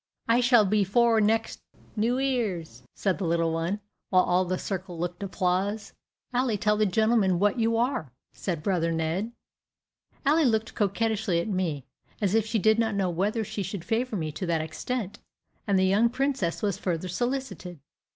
[0.27, 1.61] "I s'all be four next
[1.95, 5.93] New 'Ear's," said the little one, while all the circle looked applause.
[6.33, 9.31] "Ally, tell the gentleman what you are," said brother Ned.
[10.25, 11.85] Ally looked coquettishly at me,
[12.19, 15.19] as if she did not know whether she should favor me to that extent,
[15.67, 17.77] and the young princess was further solicited.